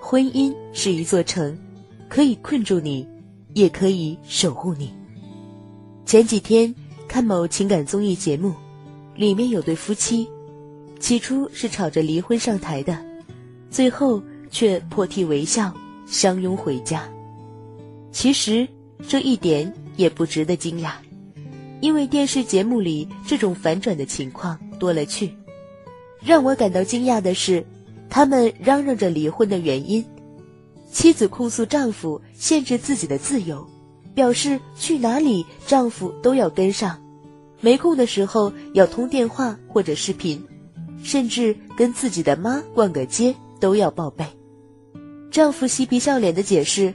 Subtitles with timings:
[0.00, 1.56] 婚姻是一座城，
[2.08, 3.06] 可以困住你，
[3.54, 4.92] 也可以守护你。
[6.06, 6.74] 前几天
[7.06, 8.54] 看某情感综艺节目，
[9.14, 10.26] 里面有对夫妻，
[10.98, 12.98] 起初是吵着离婚上台的，
[13.70, 15.74] 最后却破涕为笑，
[16.06, 17.06] 相拥回家。
[18.10, 18.66] 其实
[19.06, 20.92] 这一点也不值得惊讶，
[21.80, 25.30] 因为电视节目里这种反转的情况多了去。
[26.20, 27.64] 让我感到惊讶的是，
[28.10, 30.04] 他们嚷嚷着离婚的原因：
[30.90, 33.66] 妻子控诉丈夫限制自己的自由，
[34.14, 37.00] 表示去哪里丈夫都要跟上，
[37.60, 40.42] 没空的时候要通电话或者视频，
[41.02, 44.24] 甚至跟自己的妈逛个街都要报备。
[45.30, 46.94] 丈夫嬉皮笑脸的解释。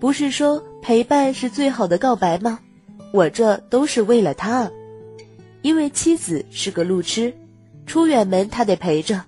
[0.00, 2.60] 不是说陪伴是最好的告白吗？
[3.12, 4.70] 我这都是为了他，
[5.60, 7.34] 因为妻子是个路痴，
[7.84, 9.24] 出远门他得陪着，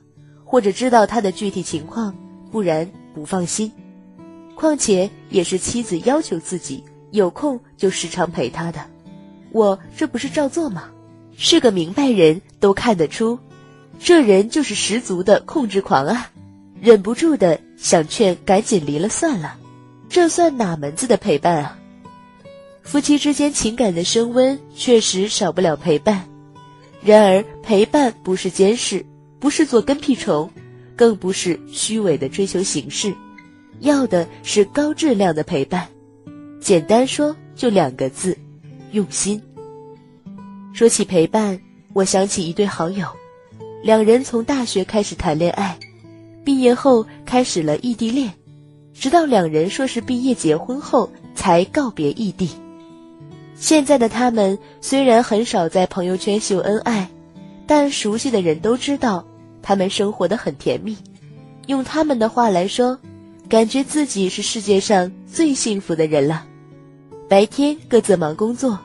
[0.50, 2.12] 或者知道他的具体情况，
[2.50, 3.70] 不然不放心。
[4.56, 8.84] 况且也是妻子要求自己有空就时常陪他的，
[9.52, 10.90] 我这不是照做吗？
[11.36, 13.38] 是个明白人都看得出，
[14.00, 16.32] 这人就是十足的控制狂啊！
[16.80, 19.56] 忍不住的想劝赶紧离了算了。
[20.08, 21.78] 这算哪门子的陪伴啊？
[22.82, 26.28] 夫妻之间情感的升温确实少不了陪伴，
[27.04, 29.06] 然而陪伴不是监视，
[29.40, 30.48] 不是做跟屁虫，
[30.94, 33.14] 更不是虚伪的追求形式，
[33.80, 35.88] 要的是高质量的陪伴。
[36.60, 38.36] 简单说就两个字：
[38.92, 39.42] 用心。
[40.74, 41.58] 说起陪伴，
[41.94, 43.06] 我想起一对好友，
[43.82, 45.78] 两人从大学开始谈恋爱，
[46.44, 48.32] 毕业后开始了异地恋。
[48.92, 52.50] 直到两人说是毕业结婚后才告别异地。
[53.54, 57.08] 现在的他们虽然很少在朋友圈秀恩爱，
[57.66, 59.26] 但熟悉的人都知道
[59.62, 60.96] 他们生活的很甜蜜。
[61.66, 62.98] 用他们的话来说，
[63.48, 66.44] 感觉自己是世界上最幸福的人了。
[67.28, 68.78] 白天各自忙工作，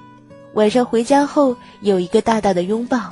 [0.53, 3.11] 晚上回家后有一个大大的拥抱。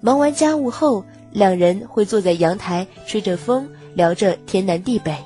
[0.00, 5.16] 忙完家务后，两人会坐在阳台吹着风，聊着天南地北。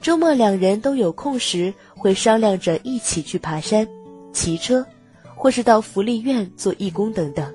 [0.00, 3.86] 周末两人都有空时，会商量着一起去爬山、
[4.32, 4.84] 骑车，
[5.34, 7.52] 或是到福利院做义工等等。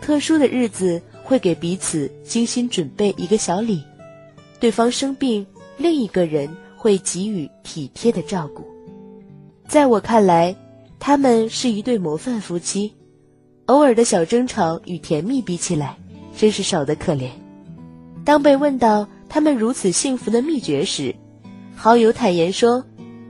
[0.00, 3.84] 特殊的日子会给彼此精心准备一个小礼，
[4.58, 5.46] 对方生病，
[5.76, 8.66] 另一个人会给予体贴的照顾。
[9.68, 10.52] 在我看来，
[10.98, 12.92] 他们是一对模范夫妻，
[13.66, 15.96] 偶尔的小争吵与甜蜜比起来，
[16.36, 17.28] 真是少得可怜。
[18.24, 21.14] 当被问到他们如此幸福的秘诀时，
[21.76, 22.84] 好友坦言说：“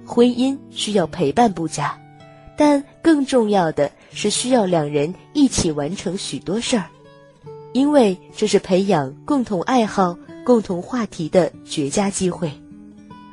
[0.09, 2.01] 婚姻需要陪伴不假，
[2.57, 6.87] 但更重要的是需要两人一起完成许多事儿，
[7.73, 12.51] 因为这是培养共同爱好、共同话题的绝佳机会。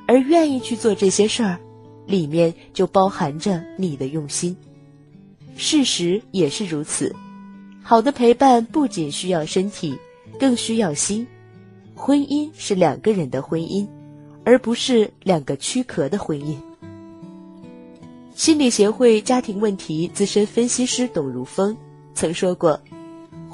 [0.08, 1.60] 而愿意去做这些事儿，
[2.06, 4.56] 里面就包含着你的用心。
[5.56, 7.16] 事实也是如此，
[7.84, 9.98] 好的陪伴不仅需要身体，
[10.40, 11.28] 更需要心。
[11.96, 13.88] 婚姻是两个人的婚姻。”
[14.48, 16.56] 而不是两个躯壳的婚姻。
[18.34, 21.76] 心理协会家庭问题资深分析师董如风
[22.14, 22.80] 曾说过：“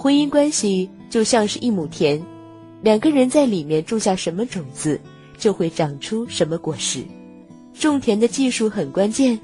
[0.03, 2.21] 婚姻关系就像是一亩田，
[2.81, 4.99] 两个人在里面种下什么种子，
[5.37, 7.05] 就会长出什么果实。
[7.73, 9.39] 种田的技术很关键，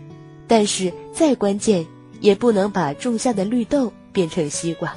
[0.48, 1.88] 但是再关键
[2.19, 4.94] 也不能把种下的绿豆变成西瓜。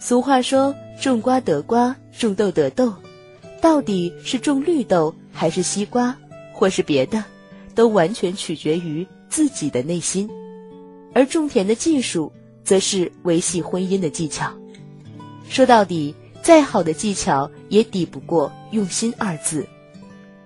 [0.00, 2.94] 俗话说：种瓜得瓜，种豆得豆，
[3.60, 6.16] 到底是种绿豆。”还是西瓜，
[6.52, 7.24] 或是别的，
[7.74, 10.30] 都完全取决于自己的内心，
[11.14, 12.30] 而种田的技术，
[12.64, 14.52] 则是维系婚姻的技巧。
[15.48, 19.66] 说到底，再好的技巧也抵不过“用心”二字。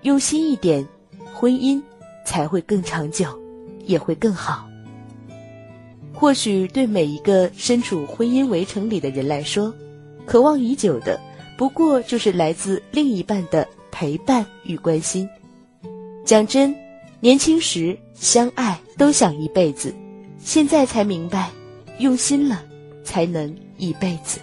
[0.02, 0.86] 用心一点，
[1.34, 1.80] 婚姻
[2.24, 3.26] 才会更长久，
[3.84, 4.68] 也会更好。
[6.12, 9.72] 或许对每一个身处婚姻围城里的人来说，
[10.24, 11.20] 渴望已久的，
[11.56, 13.66] 不过就是来自另一半的。
[13.98, 15.26] 陪伴与关心，
[16.22, 16.76] 讲真，
[17.18, 19.90] 年轻时相爱都想一辈子，
[20.38, 21.50] 现在才明白，
[21.98, 22.62] 用心了
[23.02, 24.40] 才能一辈子。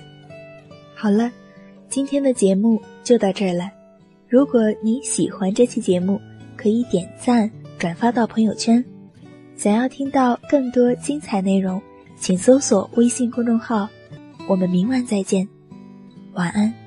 [0.95, 1.31] 好了，
[1.89, 3.69] 今天的节目就到这儿了。
[4.27, 6.19] 如果你喜欢这期节目，
[6.55, 8.83] 可以点赞转发到朋友圈。
[9.55, 11.81] 想要听到更多精彩内容，
[12.17, 13.87] 请搜索微信公众号。
[14.47, 15.47] 我们明晚再见，
[16.33, 16.82] 晚安。